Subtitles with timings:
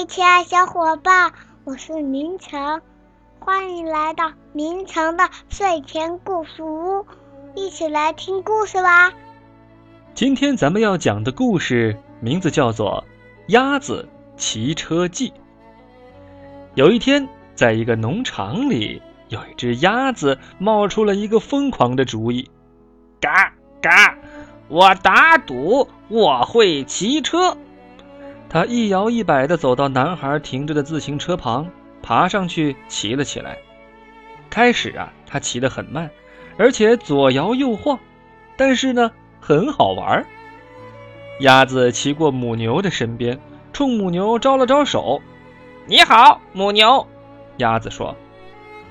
[0.00, 1.30] 嘿，亲爱小伙伴，
[1.62, 2.80] 我是明成，
[3.38, 7.04] 欢迎来到明成的睡前故事屋，
[7.54, 9.12] 一起来听故事吧。
[10.14, 13.04] 今天咱们要讲的故事名字叫做
[13.52, 14.08] 《鸭子
[14.38, 15.28] 骑车记》。
[16.76, 22.50] 有一天，在一个农场里，有一只鸭子冒出了一个疯狂的主意：
[23.20, 24.16] 嘎嘎，
[24.68, 27.54] 我打赌我会骑车。
[28.52, 31.70] 他一摇一摆地走到男孩停着的自行车旁，
[32.02, 33.56] 爬上去骑了起来。
[34.50, 36.10] 开始啊，他骑得很慢，
[36.58, 38.00] 而且左摇右晃，
[38.56, 40.26] 但是呢，很好玩。
[41.38, 43.38] 鸭子骑过母牛的身边，
[43.72, 45.22] 冲母牛招了招手
[45.86, 47.06] ：“你好，母牛。”
[47.58, 48.16] 鸭子说：“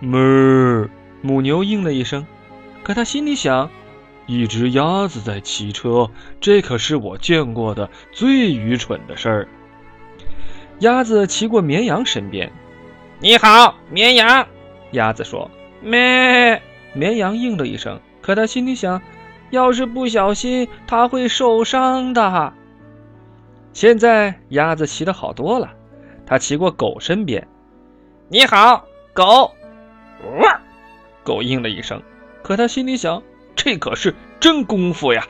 [0.00, 0.88] 哞。”
[1.22, 2.26] 母牛应了一声，
[2.84, 3.68] 可他心里想。
[4.26, 6.10] 一只鸭子在骑车，
[6.40, 9.48] 这可是我见过的最愚蠢的事儿。
[10.78, 12.52] 鸭子骑过绵羊身边，
[13.18, 14.46] 你好，绵羊。
[14.92, 15.50] 鸭子说
[15.82, 19.00] ：“咩。”绵羊应了一声，可他心里想，
[19.50, 22.52] 要是不小心，它会受伤的。
[23.72, 25.70] 现在鸭子骑的好多了，
[26.26, 27.46] 它骑过狗身边，
[28.28, 29.52] 你好，狗。
[31.22, 32.02] 狗应了一声，
[32.42, 33.22] 可他心里想。
[33.62, 35.26] 这可是真功夫呀！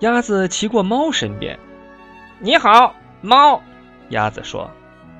[0.00, 1.56] 鸭子骑过猫身边，
[2.40, 3.62] 你好，猫。
[4.08, 4.68] 鸭子说：“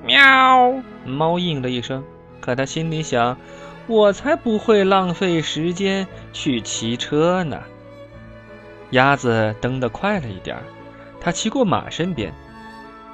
[0.05, 0.73] 喵。”
[1.07, 2.03] 猫应了一声，
[2.41, 3.37] 可它心里想
[3.87, 7.61] ：“我才不会浪费时间去骑车呢。”
[8.91, 10.57] 鸭子蹬得快了一点，
[11.21, 12.33] 它骑过马身边，“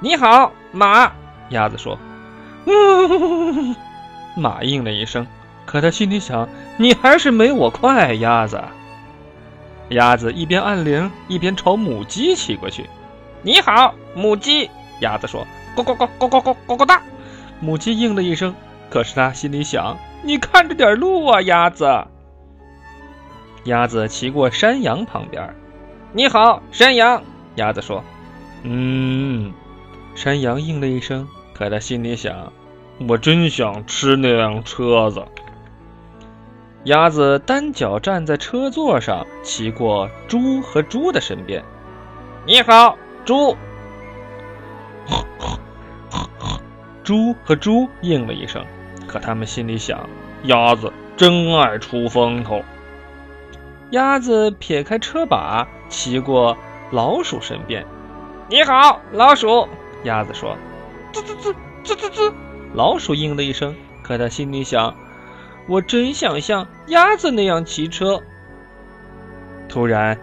[0.02, 1.12] 你好，马。”
[1.50, 1.96] 鸭子说
[2.66, 3.72] ：“呜。”
[4.36, 5.24] 马应了一声。
[5.64, 8.62] 可他心里想：“你还是没我快，鸭子。”
[9.90, 12.88] 鸭子一边按铃，一边朝母鸡骑过去。
[13.42, 15.46] “你好，母鸡。”鸭子说
[15.76, 17.02] ，“咕咕咕咕咕咕咕咕哒。”
[17.60, 18.54] 母鸡应了一声。
[18.90, 22.06] 可是他心里想：“你看着点路啊，鸭子。”
[23.64, 25.54] 鸭子骑过山羊旁边。
[26.12, 27.22] “你好，山羊。”
[27.56, 28.04] 鸭子说
[28.64, 29.52] ，“嗯。”
[30.14, 31.26] 山羊应了一声。
[31.54, 32.52] 可他心里想
[33.08, 35.24] ：“我真想吃那辆车子。”
[36.84, 41.62] 鸭子单脚站在车座上，骑过猪和猪的身边。
[42.44, 43.56] 你好，猪。
[47.04, 48.64] 猪和猪应了一声，
[49.06, 50.08] 可他们心里想：
[50.44, 52.62] 鸭子真爱出风头。
[53.90, 56.56] 鸭子撇开车把，骑过
[56.90, 57.86] 老鼠身边。
[58.48, 59.68] 你好，老鼠。
[60.02, 60.56] 鸭子说：
[61.12, 61.54] 吱吱吱
[61.84, 62.32] 吱吱吱。
[62.74, 64.92] 老鼠应了一声，可他心里想。
[65.68, 68.22] 我真想像鸭子那样骑车。
[69.68, 70.18] 突然，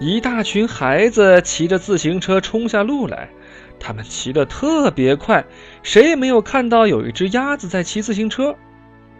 [0.00, 3.28] 一大群孩子骑着自行车冲下路来，
[3.78, 5.44] 他们骑得特别快，
[5.82, 8.54] 谁也没有看到有一只鸭子在骑自行车。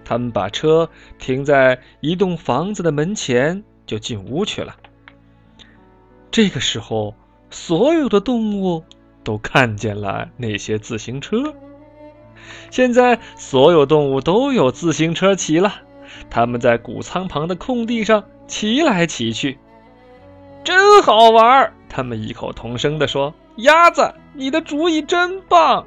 [0.05, 4.77] 他们把车停在一栋房子的门前，就进屋去了。
[6.31, 7.15] 这个时候，
[7.51, 8.85] 所有的动物
[9.23, 11.55] 都看见了那些自行车。
[12.71, 15.75] 现在所有动物都有自行车骑了，
[16.31, 19.59] 他们在谷仓旁的空地上骑来骑去，
[20.63, 25.87] 真好玩儿他们异口同声地说：“鸭子，你的主意真棒！”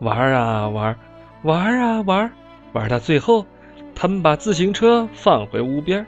[0.00, 0.96] 玩啊玩，
[1.42, 2.30] 玩啊玩，
[2.72, 3.46] 玩到最后，
[3.94, 6.06] 他们把自行车放回屋边。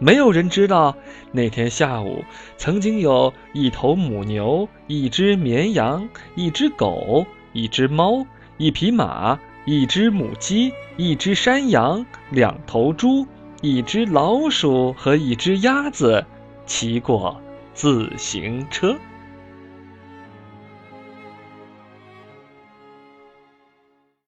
[0.00, 0.94] 没有人知道
[1.32, 2.22] 那天下午
[2.56, 7.26] 曾经有一头母牛、一只绵羊、一只狗。
[7.52, 8.26] 一只猫，
[8.56, 13.26] 一匹马，一只母鸡，一只山羊，两头猪，
[13.60, 16.24] 一只老鼠和一只鸭子，
[16.66, 17.40] 骑过
[17.74, 18.96] 自行车。